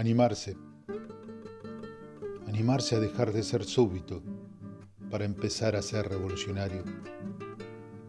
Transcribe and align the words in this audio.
Animarse. 0.00 0.56
Animarse 2.46 2.96
a 2.96 3.00
dejar 3.00 3.34
de 3.34 3.42
ser 3.42 3.64
súbito 3.64 4.22
para 5.10 5.26
empezar 5.26 5.76
a 5.76 5.82
ser 5.82 6.08
revolucionario. 6.08 6.84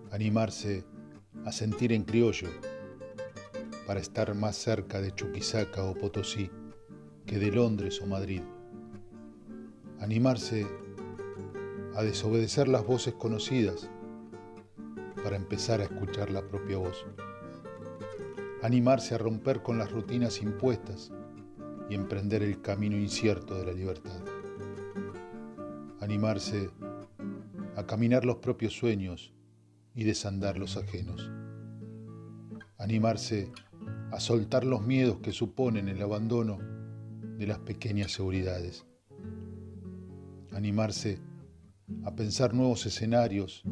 Animarse 0.09 0.85
a 1.43 1.51
sentir 1.51 1.91
en 1.91 2.05
criollo 2.05 2.47
para 3.85 3.99
estar 3.99 4.33
más 4.35 4.55
cerca 4.55 5.01
de 5.01 5.13
Chuquisaca 5.13 5.83
o 5.83 5.93
Potosí 5.93 6.49
que 7.25 7.39
de 7.39 7.51
Londres 7.51 7.99
o 8.01 8.07
Madrid. 8.07 8.41
Animarse 9.99 10.65
a 11.93 12.03
desobedecer 12.03 12.69
las 12.69 12.85
voces 12.85 13.15
conocidas 13.15 13.89
para 15.21 15.35
empezar 15.35 15.81
a 15.81 15.83
escuchar 15.83 16.31
la 16.31 16.41
propia 16.41 16.77
voz. 16.77 17.05
Animarse 18.61 19.13
a 19.13 19.17
romper 19.17 19.61
con 19.61 19.77
las 19.77 19.91
rutinas 19.91 20.41
impuestas 20.41 21.11
y 21.91 21.95
emprender 21.95 22.41
el 22.41 22.61
camino 22.61 22.95
incierto 22.95 23.53
de 23.53 23.65
la 23.65 23.73
libertad. 23.73 24.17
Animarse 25.99 26.69
a 27.75 27.85
caminar 27.85 28.23
los 28.23 28.37
propios 28.37 28.71
sueños 28.71 29.33
y 29.93 30.05
desandar 30.05 30.57
los 30.57 30.77
ajenos. 30.77 31.29
Animarse 32.77 33.51
a 34.09 34.21
soltar 34.21 34.63
los 34.63 34.87
miedos 34.87 35.17
que 35.17 35.33
suponen 35.33 35.89
el 35.89 36.01
abandono 36.01 36.59
de 37.37 37.45
las 37.45 37.59
pequeñas 37.59 38.13
seguridades. 38.13 38.85
Animarse 40.53 41.19
a 42.05 42.15
pensar 42.15 42.53
nuevos 42.53 42.85
escenarios 42.85 43.63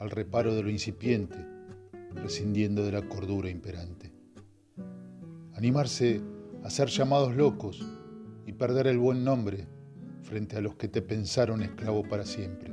al 0.00 0.10
reparo 0.10 0.52
de 0.56 0.64
lo 0.64 0.70
incipiente, 0.70 1.46
prescindiendo 2.12 2.84
de 2.84 2.90
la 2.90 3.08
cordura 3.08 3.48
imperante. 3.50 4.12
Animarse 5.54 6.20
a 6.68 6.70
ser 6.70 6.88
llamados 6.88 7.34
locos 7.34 7.82
y 8.44 8.52
perder 8.52 8.88
el 8.88 8.98
buen 8.98 9.24
nombre 9.24 9.66
frente 10.20 10.58
a 10.58 10.60
los 10.60 10.76
que 10.76 10.86
te 10.86 11.00
pensaron 11.00 11.62
esclavo 11.62 12.02
para 12.06 12.26
siempre. 12.26 12.70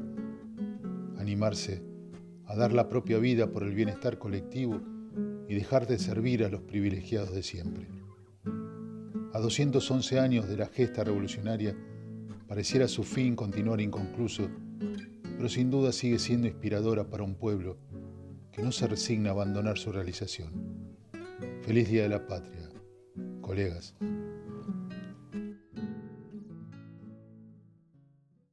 Animarse 1.18 1.82
a 2.46 2.58
dar 2.58 2.74
la 2.74 2.90
propia 2.90 3.20
vida 3.20 3.48
por 3.48 3.64
el 3.64 3.74
bienestar 3.74 4.20
colectivo 4.20 4.82
y 5.48 5.56
dejar 5.56 5.88
de 5.88 5.98
servir 5.98 6.44
a 6.44 6.50
los 6.50 6.60
privilegiados 6.64 7.34
de 7.34 7.42
siempre. 7.42 7.88
A 9.32 9.40
211 9.40 10.20
años 10.20 10.50
de 10.50 10.58
la 10.58 10.68
gesta 10.68 11.06
revolucionaria, 11.06 11.74
pareciera 12.50 12.90
su 12.90 13.04
fin 13.04 13.34
continuar 13.34 13.80
inconcluso, 13.80 14.50
pero 15.38 15.48
sin 15.48 15.72
duda 15.72 15.94
sigue 15.94 16.20
siendo 16.20 16.48
inspiradora 16.48 17.10
para 17.10 17.24
un 17.24 17.36
pueblo 17.36 17.78
que 18.52 18.62
no 18.62 18.74
se 18.74 18.88
resigna 18.88 19.30
a 19.30 19.32
abandonar 19.32 19.78
su 19.78 19.94
realización. 19.94 20.52
Feliz 21.62 21.90
Día 21.90 22.04
de 22.04 22.10
la 22.10 22.28
Patria, 22.28 22.65
colegas. 23.46 23.94